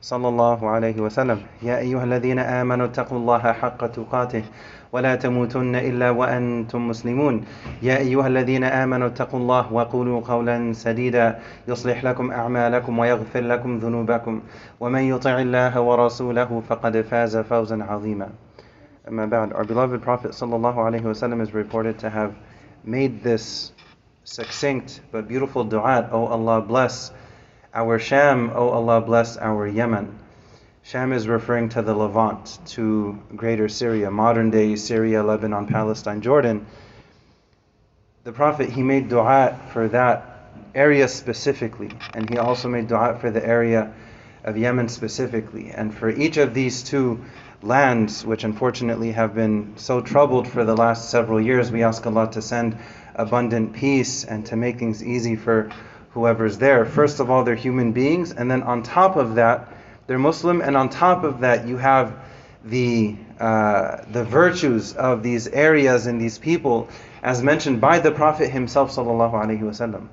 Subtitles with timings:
[0.00, 1.38] صلى الله عليه وسلم.
[1.62, 4.42] يا أيها الذين آمنوا اتقوا الله حق تقاته
[4.92, 7.44] ولا تموتن إلا وأنتم مسلمون.
[7.82, 11.38] يا أيها الذين آمنوا اتقوا الله وقولوا قولا سديدا.
[11.68, 14.40] يصلح لكم أعمالكم ويغفر لكم ذنوبكم.
[14.80, 18.28] ومن يطع الله ورسوله فقد فاز فوزا عظيما.
[19.08, 22.32] أما بعد Our beloved Prophet صلى الله عليه وسلم is reported to have
[22.84, 23.72] made this
[24.24, 27.10] succinct but beautiful dua O Allah bless
[27.72, 30.18] our Sham, O Allah bless our Yemen.
[30.82, 36.66] Sham is referring to the Levant, to greater Syria, modern day Syria, Lebanon, Palestine, Jordan.
[38.24, 43.30] The Prophet, he made dua for that area specifically, and he also made dua for
[43.30, 43.92] the area
[44.42, 45.70] of Yemen specifically.
[45.70, 47.24] And for each of these two
[47.62, 52.30] lands, which unfortunately have been so troubled for the last several years, we ask Allah
[52.32, 52.76] to send
[53.14, 55.70] abundant peace and to make things easy for
[56.12, 56.84] whoever's there.
[56.84, 59.72] First of all, they're human beings, and then on top of that,
[60.06, 62.16] they're Muslim, and on top of that, you have
[62.64, 66.88] the uh, the virtues of these areas and these people,
[67.22, 70.08] as mentioned by the Prophet himself, sallallahu alaihi wasallam.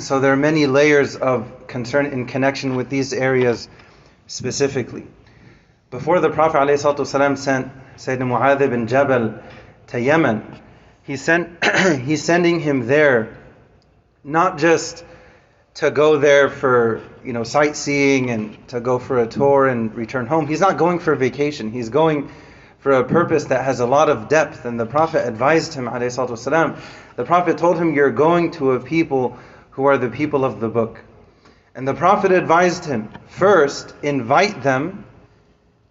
[0.00, 3.68] so there are many layers of concern in connection with these areas
[4.26, 5.06] specifically.
[5.90, 9.40] Before the Prophet ﷺ sent Sayyidina Mu'adh bin Jabal
[9.88, 10.60] to Yemen,
[11.04, 11.64] he sent
[12.04, 13.36] he's sending him there
[14.25, 15.03] not just
[15.75, 20.25] to go there for you know sightseeing and to go for a tour and return
[20.27, 20.47] home.
[20.47, 21.71] He's not going for vacation.
[21.71, 22.29] He's going
[22.81, 24.65] for a purpose that has a lot of depth.
[24.65, 26.79] And the Prophet advised him, والسلام,
[27.15, 29.37] the Prophet told him, You're going to a people
[29.71, 30.99] who are the people of the book.
[31.73, 35.05] And the Prophet advised him, first, invite them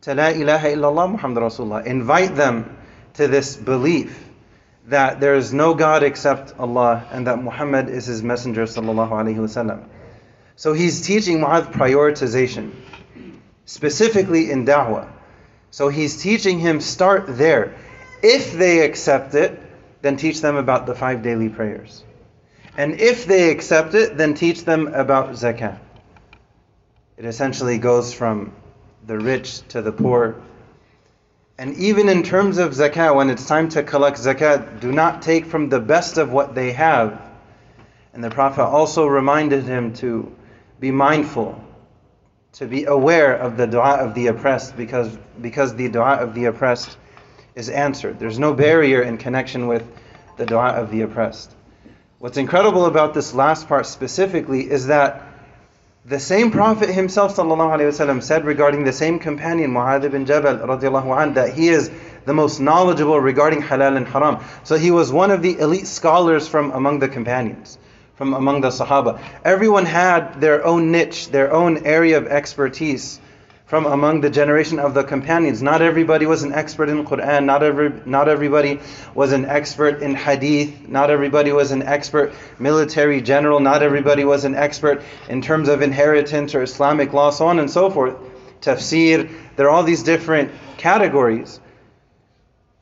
[0.03, 1.87] to La ilaha illallah Muhammad Rasulullah.
[1.87, 2.77] Invite them
[3.15, 4.24] to this belief
[4.88, 9.38] that there is no God except Allah and that Muhammad is his messenger sallallahu alaihi
[9.38, 9.88] wasallam.
[10.56, 12.72] So he's teaching Mu'adh prioritization,
[13.66, 15.10] specifically in da'wah.
[15.72, 17.76] So he's teaching him start there.
[18.22, 19.60] If they accept it,
[20.02, 22.04] then teach them about the five daily prayers.
[22.78, 25.80] And if they accept it, then teach them about zakah.
[27.18, 28.54] It essentially goes from
[29.06, 30.36] the rich to the poor,
[31.58, 35.46] and even in terms of zakah, when it's time to collect zakat, do not take
[35.46, 37.22] from the best of what they have.
[38.14, 40.36] And the Prophet also reminded him to
[40.80, 41.62] be mindful,
[42.54, 46.46] to be aware of the dua of the oppressed, because, because the dua of the
[46.46, 46.98] oppressed
[47.56, 48.20] is answered.
[48.20, 49.90] There's no barrier in connection with
[50.36, 51.56] the dua of the oppressed.
[52.20, 55.25] What's incredible about this last part specifically is that
[56.07, 61.53] the same Prophet himself وسلم, said regarding the same companion, Mu'adh bin Jabal radiallahu that
[61.53, 61.91] he is
[62.25, 64.39] the most knowledgeable regarding halal and haram.
[64.65, 67.79] So he was one of the elite scholars from among the companions,
[68.17, 69.21] from among the Sahaba.
[69.45, 73.21] Everyone had their own niche, their own area of expertise
[73.66, 75.62] from among the generation of the companions.
[75.62, 78.80] Not everybody was an expert in Quran, not every not everybody
[79.16, 84.46] was an expert in hadith, not everybody was an expert military general, not everybody was
[84.46, 88.16] an expert in terms of inheritance or Islamic law, so on and so forth.
[88.62, 91.60] Tafsir, there are all these different categories.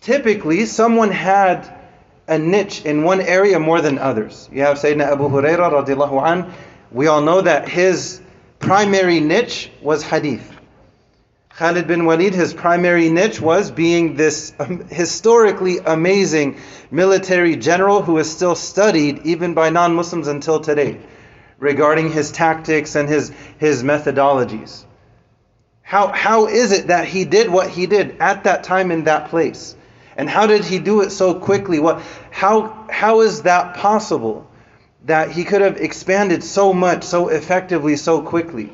[0.02, 1.80] Typically, someone had
[2.28, 4.50] a niche in one area more than others.
[4.52, 6.54] You have Sayyidina Abu Hurairah radiallahu an.
[6.92, 8.22] We all know that his
[8.60, 10.53] primary niche was hadith.
[11.56, 16.58] Khalid bin Walid, his primary niche was being this um, historically amazing
[16.90, 20.98] military general who is still studied even by non Muslims until today
[21.60, 24.84] regarding his tactics and his, his methodologies.
[25.84, 29.30] How, how is it that he did what he did at that time in that
[29.30, 29.76] place?
[30.18, 31.78] And how did he do it so quickly?
[31.78, 34.50] What, how, how is that possible
[35.06, 38.74] that he could have expanded so much, so effectively, so quickly?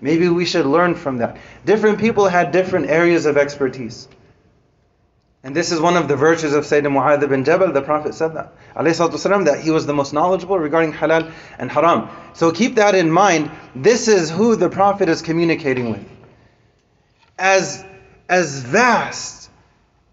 [0.00, 1.38] Maybe we should learn from that.
[1.64, 4.08] Different people had different areas of expertise.
[5.42, 7.72] And this is one of the virtues of Sayyidina Mu'adh bin Jabal.
[7.72, 12.08] The Prophet said that, والسلام, that he was the most knowledgeable regarding halal and haram.
[12.34, 13.50] So keep that in mind.
[13.74, 16.04] This is who the Prophet is communicating with.
[17.38, 17.84] As,
[18.28, 19.48] as vast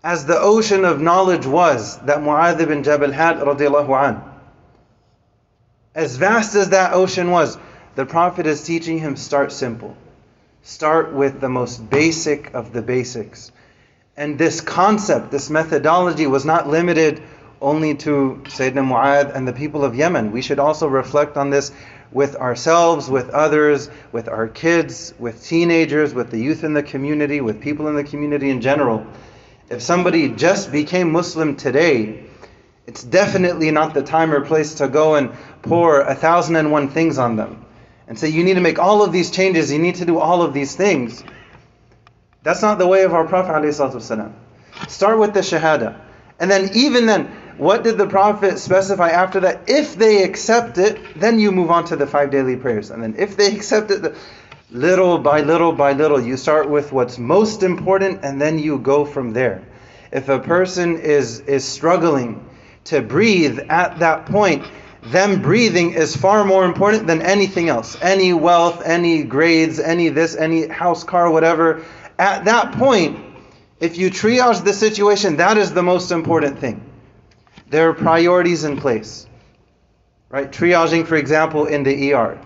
[0.04, 4.22] as the ocean of knowledge was that Mu'adh bin Jabal had, radiallahu an,
[5.96, 7.58] as vast as that ocean was,
[7.99, 9.97] the Prophet is teaching him start simple.
[10.63, 13.51] Start with the most basic of the basics.
[14.17, 17.21] And this concept, this methodology was not limited
[17.61, 20.31] only to Sayyidina Mu'adh and the people of Yemen.
[20.31, 21.73] We should also reflect on this
[22.13, 27.41] with ourselves, with others, with our kids, with teenagers, with the youth in the community,
[27.41, 29.05] with people in the community in general.
[29.71, 32.27] If somebody just became Muslim today,
[32.87, 36.91] it's definitely not the time or place to go and pour a thousand and one
[36.91, 37.65] things on them
[38.09, 40.43] and say, you need to make all of these changes, you need to do all
[40.43, 41.23] of these things.
[42.43, 43.53] That's not the way of our Prophet.
[43.53, 44.33] ﷺ.
[44.89, 46.01] Start with the Shahada.
[46.41, 47.27] And then, even then,
[47.59, 49.69] what did the Prophet specify after that?
[49.69, 52.91] If they accept it, then you move on to the five daily prayers.
[52.91, 54.15] And then, if they accept it,
[54.71, 59.05] little by little by little, you start with what's most important and then you go
[59.05, 59.63] from there.
[60.13, 62.49] If a person is, is struggling
[62.85, 64.65] to breathe at that point,
[65.03, 67.97] them breathing is far more important than anything else.
[68.03, 71.85] Any wealth, any grades, any this, any house, car, whatever.
[72.19, 73.25] At that point,
[73.81, 76.85] if you triage the situation, that is the most important thing.
[77.71, 79.27] There are priorities in place.
[80.31, 80.51] Right?
[80.51, 82.39] Triaging, for example, in the ER.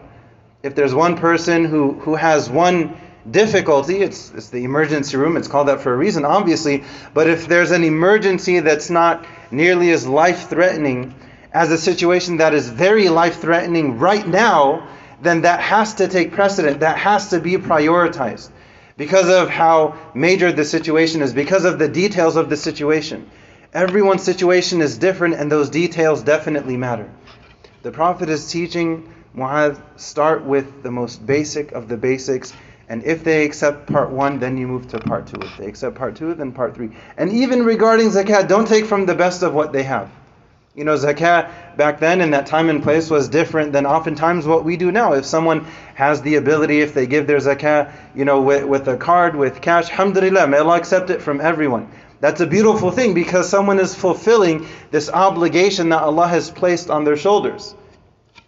[0.63, 2.97] If there's one person who, who has one
[3.29, 6.85] difficulty, it's, it's the emergency room, it's called that for a reason, obviously.
[7.15, 11.15] But if there's an emergency that's not nearly as life threatening
[11.53, 14.89] as a situation that is very life threatening right now,
[15.21, 16.81] then that has to take precedent.
[16.81, 18.51] That has to be prioritized
[18.97, 23.31] because of how major the situation is, because of the details of the situation.
[23.73, 27.11] Everyone's situation is different, and those details definitely matter.
[27.83, 32.53] The Prophet is teaching Mu'adh start with the most basic of the basics.
[32.89, 35.41] And if they accept part one, then you move to part two.
[35.41, 36.91] If they accept part two, then part three.
[37.17, 40.11] And even regarding zakat, don't take from the best of what they have.
[40.75, 44.65] You know, zakat back then in that time and place was different than oftentimes what
[44.65, 45.13] we do now.
[45.13, 48.97] If someone has the ability, if they give their zakat, you know, with, with a
[48.97, 51.91] card, with cash, alhamdulillah, may Allah accept it from everyone.
[52.21, 57.05] That's a beautiful thing because someone is fulfilling this obligation that Allah has placed on
[57.05, 57.75] their shoulders.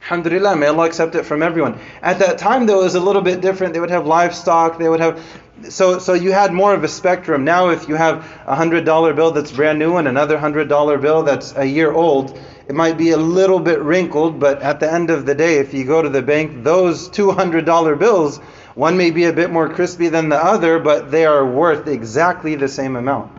[0.05, 1.79] Alhamdulillah, may Allah accept it from everyone.
[2.01, 3.75] At that time, though, it was a little bit different.
[3.75, 5.23] They would have livestock, they would have
[5.69, 7.45] so so you had more of a spectrum.
[7.45, 10.99] Now, if you have a hundred dollar bill that's brand new and another hundred dollar
[10.99, 14.41] bill that's a year old, it might be a little bit wrinkled.
[14.41, 17.31] But at the end of the day, if you go to the bank, those two
[17.31, 18.39] hundred dollar bills,
[18.75, 22.57] one may be a bit more crispy than the other, but they are worth exactly
[22.57, 23.31] the same amount.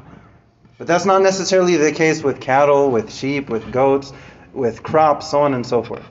[0.78, 4.12] But that's not necessarily the case with cattle, with sheep, with goats,
[4.54, 6.04] with crops, so on and so forth.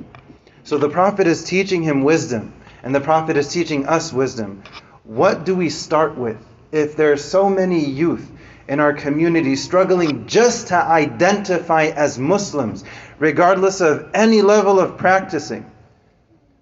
[0.64, 4.62] So the Prophet is teaching him wisdom, and the Prophet is teaching us wisdom.
[5.04, 6.38] What do we start with?
[6.72, 8.30] If there are so many youth
[8.66, 12.84] in our community struggling just to identify as Muslims,
[13.18, 15.70] regardless of any level of practicing,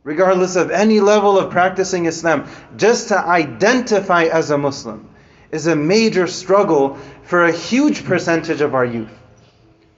[0.03, 5.09] regardless of any level of practicing Islam, just to identify as a Muslim
[5.53, 9.17] is a major struggle for a huge percentage of our youth.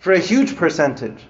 [0.01, 1.23] For a huge percentage.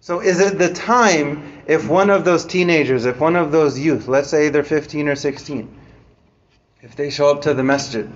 [0.00, 4.08] So, is it the time if one of those teenagers, if one of those youth,
[4.08, 5.78] let's say they're 15 or 16,
[6.82, 8.10] if they show up to the masjid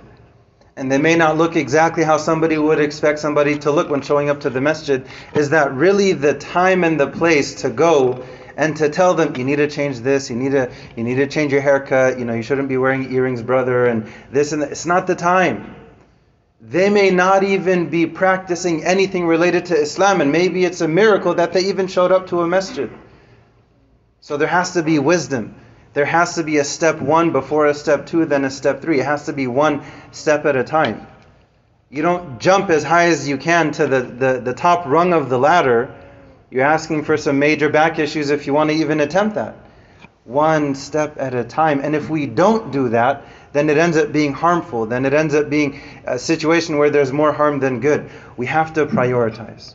[0.75, 4.29] and they may not look exactly how somebody would expect somebody to look when showing
[4.29, 8.25] up to the masjid, is that really the time and the place to go
[8.57, 11.27] and to tell them you need to change this, you need to you need to
[11.27, 14.71] change your haircut, you know, you shouldn't be wearing earrings, brother, and this and that.
[14.71, 15.73] It's not the time.
[16.59, 21.35] They may not even be practicing anything related to Islam, and maybe it's a miracle
[21.35, 22.91] that they even showed up to a masjid.
[24.19, 25.55] So there has to be wisdom
[25.97, 28.99] there has to be a step one before a step two, then a step three.
[28.99, 31.07] It has to be one step at a time.
[31.89, 35.27] You don't jump as high as you can to the, the, the top rung of
[35.27, 35.91] the ladder.
[36.51, 39.55] You're asking for some major back issues if you want to even attempt that.
[40.23, 41.79] One step at a time.
[41.79, 44.85] And if we don't do that, then it ends up being harmful.
[44.85, 48.11] Then it ends up being a situation where there's more harm than good.
[48.37, 49.73] We have to prioritize.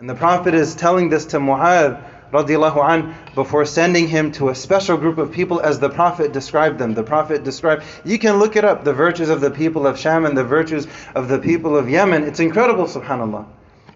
[0.00, 4.54] And the Prophet is telling this to Mu'adh radiallahu an, before sending him to a
[4.54, 6.94] special group of people as the Prophet described them.
[6.94, 10.26] The Prophet described, you can look it up, the virtues of the people of Sham
[10.26, 12.24] and the virtues of the people of Yemen.
[12.24, 13.46] It's incredible, subhanAllah.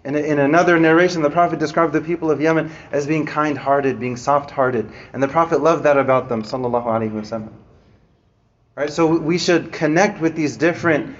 [0.05, 3.99] In, in another narration, the Prophet described the people of Yemen as being kind hearted,
[3.99, 4.91] being soft hearted.
[5.13, 7.53] And the Prophet loved that about them, sallallahu alayhi wasallam.
[8.75, 11.15] Right, so we should connect with these different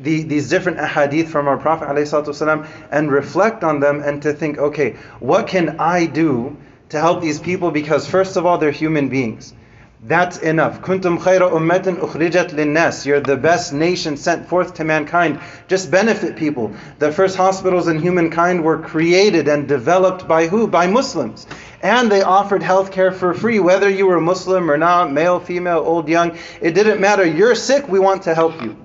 [0.00, 4.58] the, these different ahadith from our Prophet ﷺ and reflect on them and to think,
[4.58, 6.56] okay, what can I do
[6.90, 7.70] to help these people?
[7.70, 9.54] Because first of all, they're human beings.
[10.00, 10.80] That's enough.
[10.80, 13.04] Kuntum khayra ummatin ukhrijat linnas.
[13.04, 15.40] You're the best nation sent forth to mankind.
[15.66, 16.72] Just benefit people.
[17.00, 20.68] The first hospitals in humankind were created and developed by who?
[20.68, 21.48] By Muslims.
[21.82, 25.82] And they offered health care for free, whether you were Muslim or not, male, female,
[25.84, 26.38] old, young.
[26.60, 27.26] It didn't matter.
[27.26, 28.76] You're sick, we want to help you.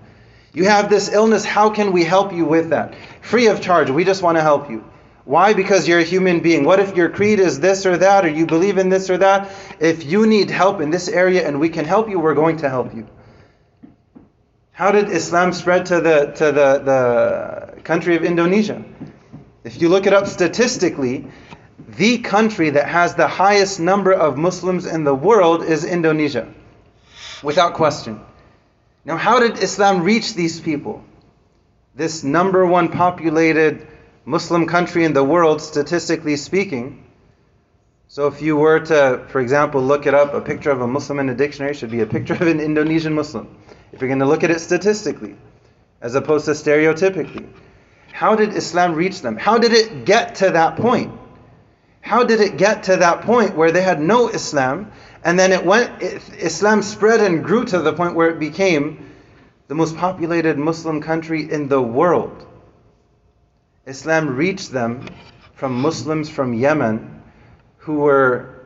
[0.54, 2.94] You have this illness, how can we help you with that?
[3.22, 4.84] Free of charge, we just want to help you.
[5.26, 5.54] Why?
[5.54, 6.66] Because you're a human being.
[6.66, 9.52] What if your creed is this or that, or you believe in this or that?
[9.80, 12.70] If you need help in this area and we can help you, we're going to
[12.70, 13.08] help you.
[14.74, 18.84] How did Islam spread to the to the, the country of Indonesia?
[19.64, 21.28] If you look it up statistically,
[21.88, 26.52] the country that has the highest number of Muslims in the world is Indonesia.
[27.44, 28.20] Without question.
[29.06, 31.04] Now, how did Islam reach these people?
[31.96, 33.88] This number one populated
[34.26, 37.04] Muslim country in the world, statistically speaking.
[38.08, 41.20] So, if you were to, for example, look it up, a picture of a Muslim
[41.20, 43.58] in a dictionary should be a picture of an Indonesian Muslim.
[43.92, 45.36] If you're going to look at it statistically,
[46.02, 47.48] as opposed to stereotypically.
[48.12, 49.36] How did Islam reach them?
[49.38, 51.12] How did it get to that point?
[52.02, 54.92] How did it get to that point where they had no Islam
[55.24, 59.10] and then it went it, Islam spread and grew to the point where it became
[59.68, 62.46] the most populated Muslim country in the world?
[63.86, 65.08] Islam reached them
[65.56, 67.22] from Muslims from Yemen
[67.78, 68.66] who were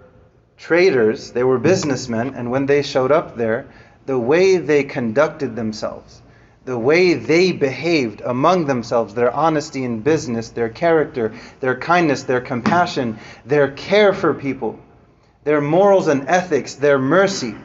[0.58, 3.68] traders, they were businessmen, and when they showed up there,
[4.06, 6.22] the way they conducted themselves,
[6.66, 12.42] the way they behaved among themselves, their honesty in business, their character, their kindness, their
[12.42, 14.80] compassion, their care for people,
[15.48, 17.56] their morals and ethics, their mercy,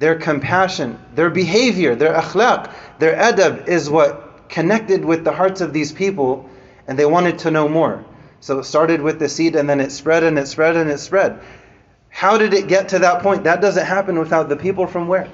[0.00, 5.72] their compassion, their behavior, their akhlaq, their adab is what connected with the hearts of
[5.72, 6.50] these people
[6.88, 8.04] and they wanted to know more.
[8.40, 10.98] So it started with the seed and then it spread and it spread and it
[10.98, 11.38] spread.
[12.08, 13.44] How did it get to that point?
[13.44, 15.28] That doesn't happen without the people from where?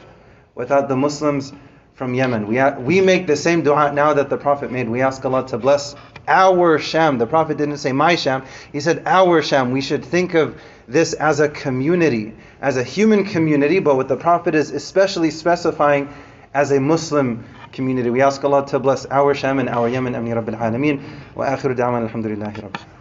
[0.54, 1.54] Without the Muslims
[1.94, 2.46] from Yemen.
[2.46, 4.90] We, we make the same dua now that the Prophet made.
[4.90, 5.96] We ask Allah to bless
[6.28, 7.16] our Sham.
[7.16, 9.70] The Prophet didn't say my Sham, he said our Sham.
[9.70, 14.16] We should think of this as a community, as a human community, but what the
[14.16, 16.12] Prophet is especially specifying
[16.54, 18.10] as a Muslim community.
[18.10, 20.14] We ask Allah to bless our Sham and our Yemen.
[20.14, 21.02] Ameen Rabbil Alameen.
[21.34, 22.97] Wa akhiru da'wan alhamdulillahi Rabbil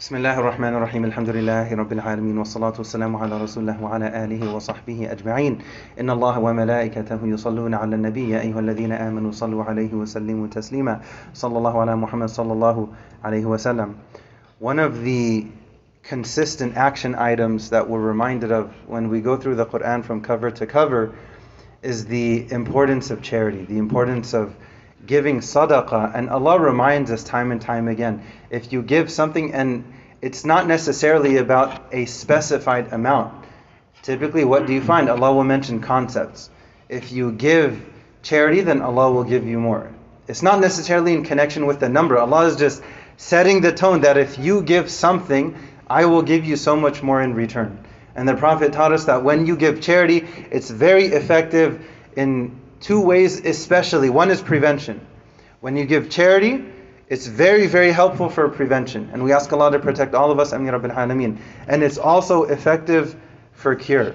[0.00, 4.54] بسم الله الرحمن الرحيم الحمد لله رب العالمين والصلاة والسلام على رسول الله وعلى آله
[4.54, 5.58] وصحبه أجمعين
[6.00, 11.00] إن الله وملائكته يصلون على النبي يا أيها الذين آمنوا صلوا عليه وسلموا تسليما
[11.34, 12.88] صلى الله على محمد صلى الله
[13.24, 13.94] عليه وسلم
[14.60, 15.46] One of the
[16.02, 20.50] consistent action items that we're reminded of when we go through the Quran from cover
[20.50, 21.14] to cover
[21.82, 24.54] is the importance of charity, the importance of
[25.05, 26.11] giving sadaqah.
[26.15, 30.67] And Allah reminds us time and time again if you give something, and it's not
[30.67, 33.45] necessarily about a specified amount.
[34.03, 35.09] Typically, what do you find?
[35.09, 36.49] Allah will mention concepts.
[36.89, 37.83] If you give
[38.23, 39.91] charity, then Allah will give you more.
[40.27, 42.17] It's not necessarily in connection with the number.
[42.17, 42.81] Allah is just
[43.17, 45.55] setting the tone that if you give something,
[45.89, 47.83] I will give you so much more in return.
[48.15, 52.99] And the Prophet taught us that when you give charity, it's very effective in two
[52.99, 54.09] ways, especially.
[54.09, 55.05] One is prevention.
[55.61, 56.65] When you give charity,
[57.07, 59.09] it's very, very helpful for prevention.
[59.13, 61.37] And we ask Allah to protect all of us, Ameen Rabbil.
[61.67, 63.15] And it's also effective
[63.53, 64.13] for cure.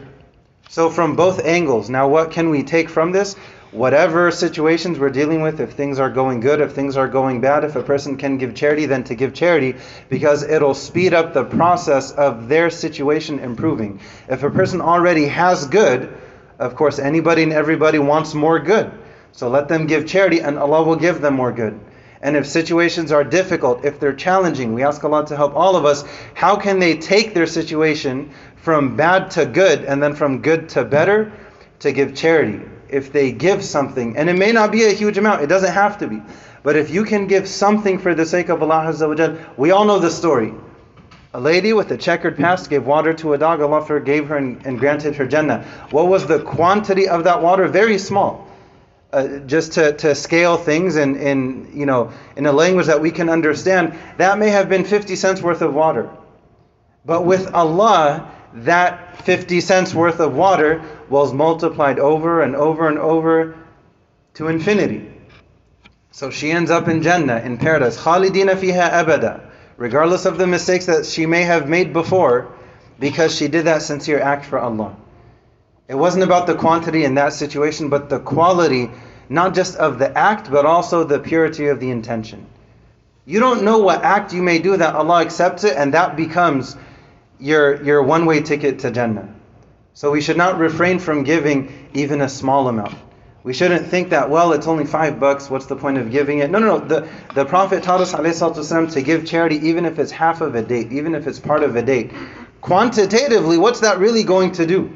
[0.69, 3.37] So, from both angles, now what can we take from this?
[3.77, 7.65] whatever situations we're dealing with, if things are going good, if things are going bad,
[7.65, 9.77] if a person can give charity, then to give charity
[10.09, 14.01] because it'll speed up the process of their situation improving.
[14.29, 16.17] If a person already has good,
[16.59, 18.91] of course, anybody and everybody wants more good.
[19.33, 21.79] So let them give charity and Allah will give them more good.
[22.23, 25.85] And if situations are difficult, if they're challenging, we ask Allah to help all of
[25.85, 26.05] us.
[26.35, 30.85] How can they take their situation from bad to good and then from good to
[30.85, 31.33] better
[31.81, 32.63] to give charity?
[32.89, 35.99] if they give something, and it may not be a huge amount, it doesn't have
[35.99, 36.23] to be.
[36.63, 39.85] But if you can give something for the sake of Allah Azza wa we all
[39.85, 40.53] know the story.
[41.37, 44.65] A lady with a checkered past gave water to a dog, Allah forgave her and,
[44.65, 45.67] and granted her Jannah.
[45.91, 47.69] What was the quantity of that water?
[47.69, 48.49] Very small.
[49.13, 53.11] Uh, just to, to scale things in, in, you know, in a language that we
[53.11, 56.09] can understand, that may have been 50 cents worth of water.
[57.05, 62.97] But with Allah, that 50 cents worth of water was multiplied over and over and
[62.97, 63.55] over
[64.37, 65.07] to infinity.
[66.13, 67.99] So she ends up in Jannah, in paradise.
[67.99, 69.46] Khalidina fiha abada.
[69.77, 72.53] Regardless of the mistakes that she may have made before,
[72.99, 74.97] because she did that sincere act for Allah.
[75.89, 78.91] It wasn't about the quantity in that situation, but the quality,
[79.29, 82.47] not just of the act, but also the purity of the intention.
[83.27, 86.77] You don't know what act you may do that Allah accepts it, and that becomes
[87.39, 89.29] your, your one way ticket to Jannah.
[89.95, 92.95] So we should not refrain from giving even a small amount.
[93.46, 96.52] We shouldn't think that, well, it's only five bucks, what's the point of giving it?
[96.52, 96.86] No, no, no.
[96.86, 100.62] The, the Prophet taught us والسلام, to give charity even if it's half of a
[100.62, 102.12] date, even if it's part of a date.
[102.62, 104.94] Quantitatively, what's that really going to do?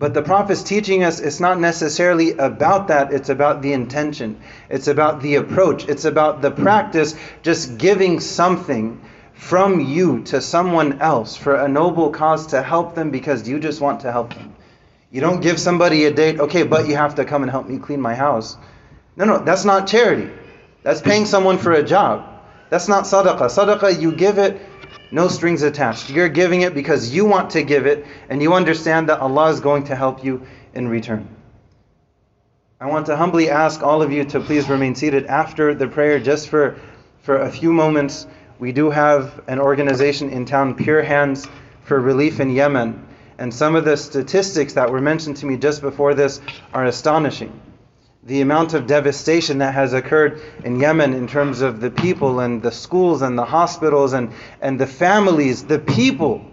[0.00, 4.88] But the Prophet's teaching us it's not necessarily about that, it's about the intention, it's
[4.88, 9.00] about the approach, it's about the practice, just giving something
[9.34, 13.80] from you to someone else for a noble cause to help them because you just
[13.80, 14.52] want to help them.
[15.11, 17.77] You don't give somebody a date, okay, but you have to come and help me
[17.77, 18.57] clean my house.
[19.15, 20.29] No, no, that's not charity.
[20.83, 22.25] That's paying someone for a job.
[22.69, 23.47] That's not sadaqah.
[23.47, 24.59] Sadaqah, you give it,
[25.11, 26.09] no strings attached.
[26.09, 29.61] You're giving it because you want to give it and you understand that Allah is
[29.61, 31.27] going to help you in return.
[32.79, 36.19] I want to humbly ask all of you to please remain seated after the prayer
[36.19, 36.79] just for,
[37.21, 38.27] for a few moments.
[38.59, 41.47] We do have an organization in town, Pure Hands
[41.83, 43.06] for Relief in Yemen.
[43.39, 46.41] And some of the statistics that were mentioned to me just before this
[46.73, 47.61] are astonishing.
[48.23, 52.61] The amount of devastation that has occurred in Yemen in terms of the people and
[52.61, 56.43] the schools and the hospitals and, and the families, the people,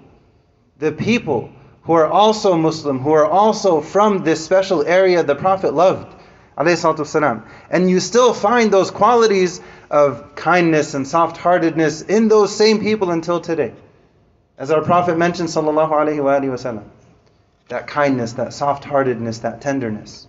[0.78, 1.50] the people
[1.82, 6.14] who are also Muslim, who are also from this special area the Prophet loved.
[6.56, 9.60] And you still find those qualities
[9.90, 13.72] of kindness and soft heartedness in those same people until today.
[14.56, 16.84] As our Prophet mentioned, sallallahu alaihi wasallam,
[17.68, 20.28] that kindness, that soft heartedness, that tenderness.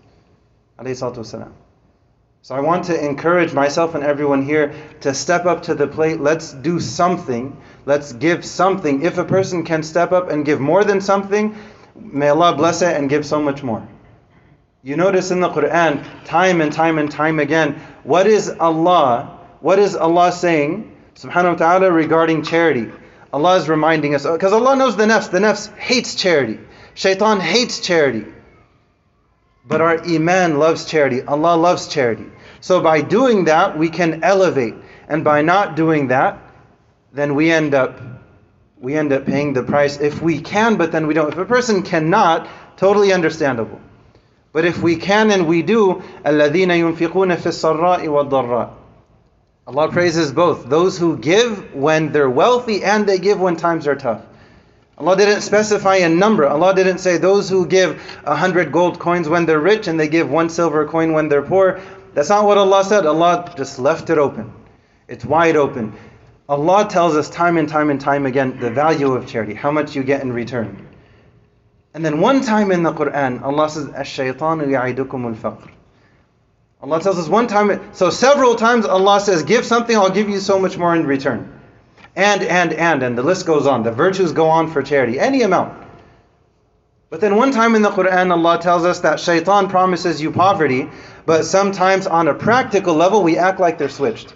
[2.42, 6.20] So I want to encourage myself and everyone here to step up to the plate.
[6.20, 7.56] Let's do something.
[7.86, 9.04] Let's give something.
[9.04, 11.56] If a person can step up and give more than something,
[11.96, 13.88] may Allah bless it and give so much more.
[14.84, 19.40] You notice in the Quran, time and time and time again, what is Allah?
[19.62, 22.92] What is Allah saying, subhanahu wa ta'ala, regarding charity?
[23.35, 25.31] Allah is reminding us, because Allah knows the nafs.
[25.31, 26.59] The nafs hates charity.
[26.95, 28.27] Shaitan hates charity.
[29.65, 31.23] But our iman loves charity.
[31.23, 32.27] Allah loves charity.
[32.61, 34.75] So by doing that, we can elevate.
[35.09, 36.39] And by not doing that,
[37.13, 38.01] then we end up
[38.81, 41.31] we end up paying the price if we can, but then we don't.
[41.31, 42.49] If a person cannot,
[42.79, 43.79] totally understandable.
[44.53, 48.71] But if we can and we do, الَّذِينَ يُنْفِقُونَ فِي السَّرَّاءِ وَالضَّرَّاءِ
[49.68, 53.96] Allah praises both those who give when they're wealthy and they give when times are
[53.96, 54.22] tough.
[54.98, 56.48] Allah didn't specify a number.
[56.48, 60.08] Allah didn't say those who give a hundred gold coins when they're rich and they
[60.08, 61.82] give one silver coin when they're poor.
[62.14, 63.06] That's not what Allah said.
[63.06, 64.54] Allah just left it open.
[65.08, 65.94] It's wide open.
[66.48, 69.96] Allah tells us time and time and time again the value of charity, how much
[69.96, 70.88] you get in return.
[71.96, 75.75] And then one time in the Quran, Allah says, "Ash-shaytanu ya'idukum al-faqr."
[76.82, 80.40] Allah tells us one time, so several times Allah says, Give something, I'll give you
[80.40, 81.52] so much more in return.
[82.16, 83.84] And, and, and, and the list goes on.
[83.84, 85.86] The virtues go on for charity, any amount.
[87.10, 90.90] But then one time in the Quran, Allah tells us that shaitan promises you poverty,
[91.26, 94.34] but sometimes on a practical level, we act like they're switched.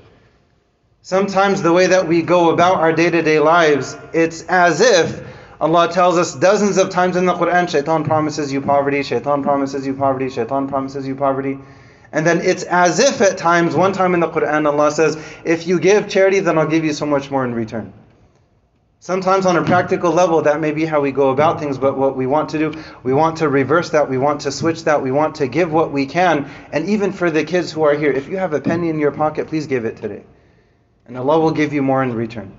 [1.01, 5.25] Sometimes the way that we go about our day to day lives, it's as if
[5.59, 9.85] Allah tells us dozens of times in the Quran, shaitan promises you poverty, shaitan promises
[9.85, 11.57] you poverty, shaitan promises you poverty.
[12.11, 15.67] And then it's as if at times, one time in the Quran, Allah says, if
[15.67, 17.93] you give charity, then I'll give you so much more in return.
[19.01, 22.17] Sometimes on a practical level, that may be how we go about things, but what
[22.17, 25.11] we want to do, we want to reverse that, we want to switch that, we
[25.11, 26.49] want to give what we can.
[26.73, 29.11] And even for the kids who are here, if you have a penny in your
[29.11, 30.23] pocket, please give it today.
[31.05, 32.51] And Allah will give you more in return.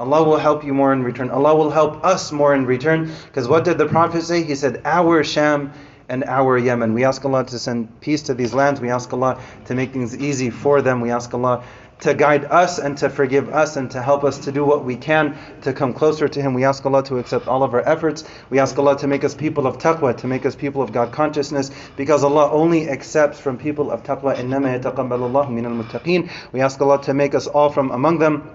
[0.00, 1.30] Allah will help you more in return.
[1.30, 3.12] Allah will help us more in return.
[3.26, 4.42] Because what did the Prophet say?
[4.42, 5.72] He said, Our Sham
[6.09, 6.93] and our Yemen.
[6.93, 8.81] We ask Allah to send peace to these lands.
[8.81, 11.01] We ask Allah to make things easy for them.
[11.01, 11.63] We ask Allah
[12.01, 14.95] to guide us and to forgive us and to help us to do what we
[14.95, 16.53] can to come closer to Him.
[16.53, 18.25] We ask Allah to accept all of our efforts.
[18.49, 21.13] We ask Allah to make us people of taqwa, to make us people of God
[21.13, 24.35] consciousness, because Allah only accepts from people of taqwa.
[24.35, 28.49] إِنَّمَا يَتَقَبَّلُ اللَّهُ مِنَ الْمُتَّقِينَ We ask Allah to make us all from among them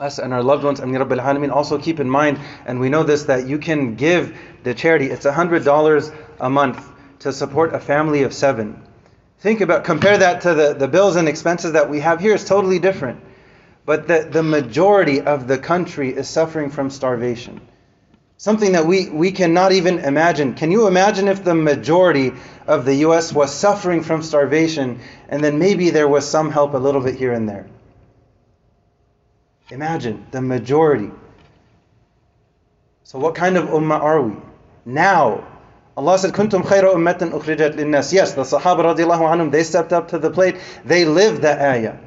[0.00, 0.80] us and our loved ones.
[0.80, 1.52] Ameen Rabbil Alameen.
[1.52, 5.06] Also keep in mind, and we know this, that you can give the charity.
[5.06, 6.88] It's $100 a month
[7.20, 8.82] to support a family of seven.
[9.38, 12.34] Think about, compare that to the, the bills and expenses that we have here.
[12.34, 13.20] It's totally different.
[13.86, 17.60] But the, the majority of the country is suffering from starvation.
[18.36, 20.54] Something that we, we cannot even imagine.
[20.54, 22.32] Can you imagine if the majority
[22.66, 26.78] of the US was suffering from starvation and then maybe there was some help a
[26.78, 27.66] little bit here and there?
[29.70, 31.10] Imagine the majority.
[33.02, 34.36] So, what kind of ummah are we?
[34.84, 35.46] Now,
[35.96, 38.12] Allah said, Kuntum khayra ummatin ukhrijat linnas.
[38.12, 40.56] Yes, the Sahaba radiallahu anhum, they stepped up to the plate.
[40.84, 41.98] They lived that ayah.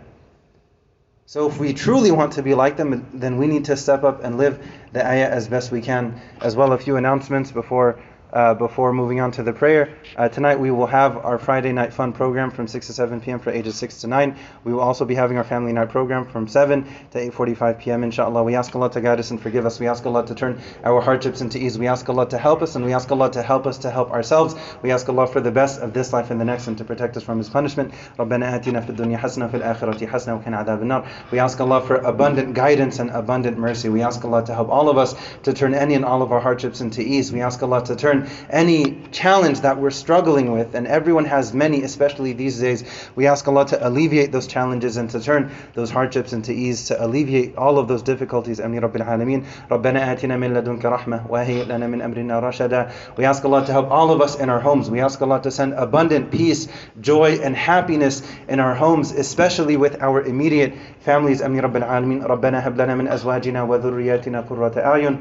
[1.26, 4.24] So if we truly want to be like them, then we need to step up
[4.24, 6.22] and live the ayah as best we can.
[6.42, 8.00] As well, a few announcements before
[8.33, 9.95] uh, before moving on to the prayer.
[10.17, 13.39] Uh, tonight we will have our Friday night fun program from 6 to 7 p.m.
[13.39, 14.39] for ages 6 to 9.
[14.65, 18.05] We will also be having our family night program from 7 to 8.45 p.m.
[18.05, 18.43] inshallah.
[18.43, 19.79] We ask Allah to guide us and forgive us.
[19.79, 21.79] We ask Allah to turn our hardships into ease.
[21.79, 24.11] We ask Allah to help us and we ask Allah to help us to help
[24.11, 24.55] ourselves.
[24.83, 27.17] We ask Allah for the best of this life and the next and to protect
[27.17, 27.93] us from His punishment.
[28.19, 31.07] ربنا آتنا في الدنيا حسنة وفي الآخرة حسنة وقنا عذاب النار.
[31.31, 33.89] We ask Allah for abundant guidance and abundant mercy.
[33.91, 36.41] We ask Allah to help all of us to turn any and all of our
[36.41, 37.31] hardships into ease.
[37.31, 38.16] We ask Allah to turn
[38.51, 42.85] any challenge that we're struggling with, and everyone has many, especially these days.
[43.15, 47.05] We ask Allah to alleviate those challenges and to turn those hardships into ease, to
[47.05, 48.61] alleviate all of those difficulties.
[48.61, 49.45] Ameen Rabbil Alameen.
[49.71, 52.93] ربنا آتنا من لدنك رحمة وهيئ لنا من أمرنا رشدا.
[53.17, 54.91] We ask Allah to help all of us in our homes.
[54.91, 56.69] We ask Allah to send abundant peace,
[57.01, 61.41] joy, and happiness in our homes, especially with our immediate families.
[61.41, 62.23] Ameen Rabbil Alameen.
[62.23, 65.19] ربنا هب لنا من أزواجنا وذرياتنا قرة أعين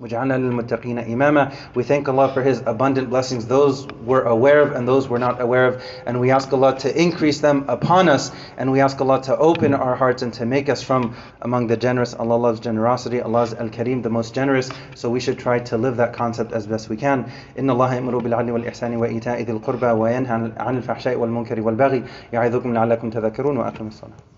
[0.00, 1.52] وجعلنا للمتقين إماما.
[1.74, 5.40] We thank Allah for His abundant blessings, those we're aware of and those we're not
[5.40, 5.82] aware of.
[6.06, 8.30] And we ask Allah to increase them upon us.
[8.56, 11.76] And we ask Allah to open our hearts and to make us from among the
[11.76, 12.14] generous.
[12.14, 13.20] Allah loves generosity.
[13.20, 14.70] Allah is Al Kareem, the most generous.
[14.94, 17.30] So we should try to live that concept as best we can.
[17.58, 23.10] إن الله يأمر بالعدل والإحسان وإيتاء ذي القربى وينهى عن الفحشاء والمنكر والبغي يعظكم لعلكم
[23.10, 24.33] تذكرون وأقيموا الصلاة.